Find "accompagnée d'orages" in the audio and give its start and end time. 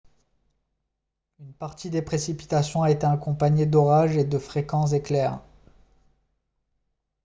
3.05-4.17